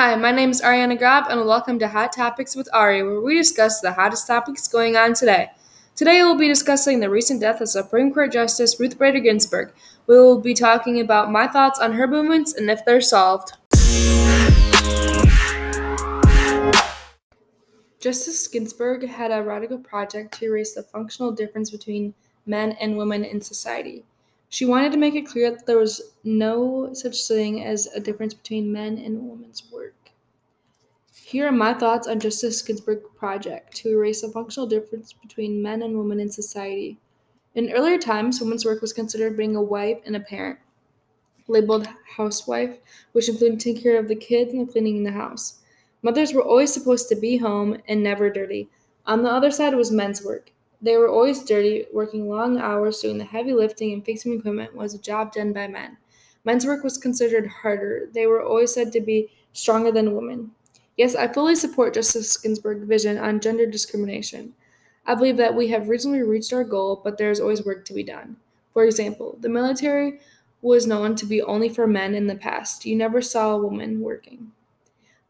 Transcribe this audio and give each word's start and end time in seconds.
Hi, 0.00 0.14
my 0.14 0.32
name 0.32 0.48
is 0.48 0.62
Ariana 0.62 0.96
Grab, 0.96 1.24
and 1.28 1.44
welcome 1.44 1.78
to 1.78 1.86
Hot 1.86 2.10
Topics 2.10 2.56
with 2.56 2.70
Ari, 2.72 3.02
where 3.02 3.20
we 3.20 3.34
discuss 3.34 3.82
the 3.82 3.92
hottest 3.92 4.26
topics 4.26 4.66
going 4.66 4.96
on 4.96 5.12
today. 5.12 5.50
Today, 5.94 6.22
we'll 6.22 6.38
be 6.38 6.48
discussing 6.48 7.00
the 7.00 7.10
recent 7.10 7.38
death 7.38 7.60
of 7.60 7.68
Supreme 7.68 8.10
Court 8.10 8.32
Justice 8.32 8.80
Ruth 8.80 8.98
Bader 8.98 9.20
Ginsburg. 9.20 9.74
We 10.06 10.18
will 10.18 10.40
be 10.40 10.54
talking 10.54 10.98
about 11.00 11.30
my 11.30 11.46
thoughts 11.46 11.78
on 11.78 11.92
her 11.92 12.06
movements 12.06 12.54
and 12.54 12.70
if 12.70 12.82
they're 12.86 13.02
solved. 13.02 13.52
Justice 18.00 18.48
Ginsburg 18.48 19.06
had 19.06 19.30
a 19.30 19.42
radical 19.42 19.76
project 19.76 20.32
to 20.38 20.46
erase 20.46 20.72
the 20.72 20.82
functional 20.82 21.30
difference 21.30 21.68
between 21.68 22.14
men 22.46 22.72
and 22.80 22.96
women 22.96 23.22
in 23.22 23.42
society. 23.42 24.06
She 24.50 24.64
wanted 24.64 24.90
to 24.90 24.98
make 24.98 25.14
it 25.14 25.28
clear 25.28 25.52
that 25.52 25.66
there 25.66 25.78
was 25.78 26.02
no 26.24 26.92
such 26.92 27.26
thing 27.26 27.64
as 27.64 27.86
a 27.86 28.00
difference 28.00 28.34
between 28.34 28.72
men 28.72 28.98
and 28.98 29.30
women's 29.30 29.62
work. 29.70 30.10
Here 31.14 31.46
are 31.46 31.52
my 31.52 31.72
thoughts 31.72 32.08
on 32.08 32.18
Justice 32.18 32.60
Ginsburg 32.60 33.04
project 33.14 33.76
to 33.76 33.90
erase 33.90 34.22
the 34.22 34.28
functional 34.28 34.66
difference 34.66 35.12
between 35.12 35.62
men 35.62 35.82
and 35.82 35.96
women 35.96 36.18
in 36.18 36.28
society. 36.32 36.98
In 37.54 37.70
earlier 37.70 37.96
times, 37.96 38.40
women's 38.40 38.64
work 38.64 38.80
was 38.80 38.92
considered 38.92 39.36
being 39.36 39.54
a 39.54 39.62
wife 39.62 39.98
and 40.04 40.16
a 40.16 40.20
parent, 40.20 40.58
labeled 41.46 41.86
housewife, 42.16 42.78
which 43.12 43.28
included 43.28 43.60
taking 43.60 43.80
care 43.80 44.00
of 44.00 44.08
the 44.08 44.16
kids 44.16 44.52
and 44.52 44.68
cleaning 44.68 45.04
the 45.04 45.12
house. 45.12 45.60
Mothers 46.02 46.32
were 46.32 46.42
always 46.42 46.74
supposed 46.74 47.08
to 47.08 47.14
be 47.14 47.36
home 47.36 47.80
and 47.86 48.02
never 48.02 48.28
dirty. 48.28 48.68
On 49.06 49.22
the 49.22 49.30
other 49.30 49.52
side 49.52 49.76
was 49.76 49.92
men's 49.92 50.24
work. 50.24 50.50
They 50.82 50.96
were 50.96 51.08
always 51.08 51.44
dirty, 51.44 51.86
working 51.92 52.28
long 52.28 52.58
hours, 52.58 53.00
doing 53.00 53.18
the 53.18 53.24
heavy 53.24 53.52
lifting 53.52 53.92
and 53.92 54.04
fixing 54.04 54.32
equipment 54.34 54.74
was 54.74 54.94
a 54.94 54.98
job 54.98 55.32
done 55.32 55.52
by 55.52 55.68
men. 55.68 55.98
Men's 56.44 56.66
work 56.66 56.82
was 56.84 56.96
considered 56.98 57.46
harder. 57.62 58.08
They 58.12 58.26
were 58.26 58.42
always 58.42 58.72
said 58.74 58.92
to 58.92 59.00
be 59.00 59.30
stronger 59.52 59.92
than 59.92 60.14
women. 60.14 60.52
Yes, 60.96 61.14
I 61.14 61.28
fully 61.28 61.54
support 61.56 61.94
Justice 61.94 62.36
Ginsburg's 62.36 62.86
vision 62.86 63.18
on 63.18 63.40
gender 63.40 63.66
discrimination. 63.66 64.54
I 65.06 65.14
believe 65.14 65.36
that 65.38 65.54
we 65.54 65.68
have 65.68 65.88
recently 65.88 66.22
reached 66.22 66.52
our 66.52 66.64
goal, 66.64 67.00
but 67.02 67.18
there 67.18 67.30
is 67.30 67.40
always 67.40 67.64
work 67.64 67.84
to 67.86 67.94
be 67.94 68.02
done. 68.02 68.36
For 68.72 68.84
example, 68.84 69.36
the 69.40 69.48
military 69.48 70.20
was 70.62 70.86
known 70.86 71.16
to 71.16 71.26
be 71.26 71.42
only 71.42 71.68
for 71.68 71.86
men 71.86 72.14
in 72.14 72.26
the 72.26 72.34
past. 72.34 72.84
You 72.86 72.96
never 72.96 73.20
saw 73.22 73.52
a 73.52 73.58
woman 73.58 74.00
working. 74.00 74.52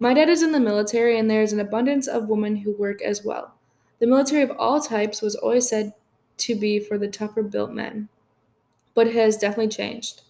My 0.00 0.14
dad 0.14 0.28
is 0.28 0.42
in 0.42 0.52
the 0.52 0.60
military, 0.60 1.18
and 1.18 1.30
there 1.30 1.42
is 1.42 1.52
an 1.52 1.60
abundance 1.60 2.08
of 2.08 2.28
women 2.28 2.56
who 2.58 2.72
work 2.72 3.02
as 3.02 3.24
well. 3.24 3.54
The 4.00 4.06
military 4.06 4.42
of 4.42 4.50
all 4.58 4.80
types 4.80 5.22
was 5.22 5.36
always 5.36 5.68
said 5.68 5.92
to 6.38 6.54
be 6.56 6.80
for 6.80 6.98
the 6.98 7.08
tougher 7.08 7.42
built 7.42 7.70
men, 7.70 8.08
but 8.94 9.06
it 9.06 9.14
has 9.14 9.36
definitely 9.36 9.68
changed. 9.68 10.22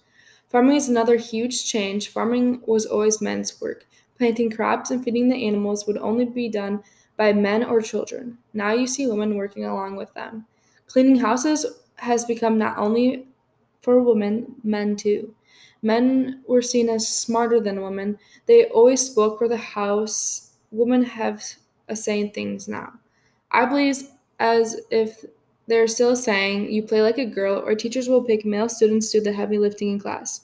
Farming 0.49 0.77
is 0.77 0.89
another 0.89 1.17
huge 1.17 1.65
change. 1.65 2.09
Farming 2.09 2.63
was 2.67 2.85
always 2.85 3.21
men's 3.21 3.61
work. 3.61 3.87
Planting 4.19 4.51
crops 4.51 4.91
and 4.91 5.03
feeding 5.03 5.29
the 5.29 5.47
animals 5.47 5.87
would 5.87 5.97
only 5.99 6.25
be 6.25 6.49
done 6.49 6.83
by 7.17 7.33
men 7.33 7.63
or 7.63 7.81
children. 7.81 8.39
Now 8.53 8.73
you 8.73 8.87
see 8.87 9.07
women 9.07 9.37
working 9.37 9.65
along 9.65 9.97
with 9.97 10.13
them. 10.15 10.47
Cleaning 10.89 11.21
houses 11.21 11.65
has 11.97 12.25
become 12.25 12.59
not 12.59 12.77
only 12.77 13.29
for 13.81 14.03
women, 14.03 14.57
men 14.65 14.97
too. 14.97 15.35
Men 15.83 16.43
were 16.49 16.63
seen 16.63 16.89
as 16.89 17.09
smarter 17.09 17.61
than 17.61 17.83
women. 17.83 18.19
They 18.47 18.67
always 18.67 19.01
spoke 19.01 19.39
for 19.39 19.49
the 19.49 19.57
house. 19.57 20.51
Women 20.73 21.05
have 21.05 21.45
a 21.89 21.95
say 21.95 22.21
in 22.21 22.31
things 22.31 22.69
now. 22.69 22.95
I 23.53 23.67
believe 23.67 24.09
as 24.39 24.81
if 24.91 25.25
they're 25.67 25.89
still 25.89 26.17
saying 26.17 26.71
you 26.71 26.83
play 26.83 27.03
like 27.03 27.19
a 27.19 27.25
girl, 27.25 27.59
or 27.59 27.75
teachers 27.75 28.09
will 28.09 28.23
pick 28.23 28.45
male 28.45 28.69
students 28.69 29.11
to 29.11 29.19
do 29.19 29.25
the 29.25 29.33
heavy 29.33 29.59
lifting 29.59 29.91
in 29.91 29.99
class. 30.01 30.43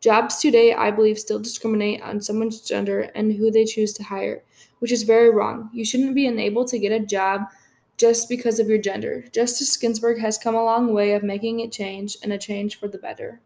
Jobs 0.00 0.38
today, 0.38 0.72
I 0.74 0.90
believe, 0.90 1.18
still 1.18 1.38
discriminate 1.38 2.02
on 2.02 2.20
someone's 2.20 2.60
gender 2.60 3.10
and 3.14 3.32
who 3.32 3.50
they 3.50 3.64
choose 3.64 3.92
to 3.94 4.04
hire, 4.04 4.42
which 4.78 4.92
is 4.92 5.02
very 5.02 5.30
wrong. 5.30 5.70
You 5.72 5.84
shouldn't 5.84 6.14
be 6.14 6.26
unable 6.26 6.64
to 6.66 6.78
get 6.78 6.92
a 6.92 7.04
job 7.04 7.42
just 7.96 8.28
because 8.28 8.58
of 8.58 8.68
your 8.68 8.78
gender. 8.78 9.24
Justice 9.32 9.76
Ginsburg 9.76 10.20
has 10.20 10.38
come 10.38 10.54
a 10.54 10.64
long 10.64 10.92
way 10.92 11.12
of 11.12 11.22
making 11.22 11.60
it 11.60 11.72
change 11.72 12.16
and 12.22 12.32
a 12.32 12.38
change 12.38 12.78
for 12.78 12.88
the 12.88 12.98
better. 12.98 13.40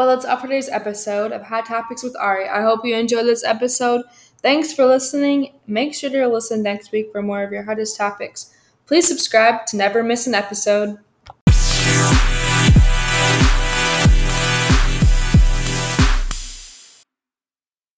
Well, 0.00 0.08
that's 0.08 0.24
all 0.24 0.38
for 0.38 0.46
today's 0.46 0.70
episode 0.70 1.30
of 1.30 1.42
Hot 1.42 1.66
Topics 1.66 2.02
with 2.02 2.16
Ari. 2.18 2.48
I 2.48 2.62
hope 2.62 2.86
you 2.86 2.96
enjoyed 2.96 3.26
this 3.26 3.44
episode. 3.44 4.00
Thanks 4.40 4.72
for 4.72 4.86
listening. 4.86 5.60
Make 5.66 5.92
sure 5.92 6.08
to 6.08 6.26
listen 6.26 6.62
next 6.62 6.90
week 6.90 7.12
for 7.12 7.20
more 7.20 7.42
of 7.42 7.52
your 7.52 7.64
hottest 7.64 7.98
topics. 7.98 8.50
Please 8.86 9.06
subscribe 9.06 9.66
to 9.66 9.76
never 9.76 10.02
miss 10.02 10.26
an 10.26 10.34
episode. 10.34 10.96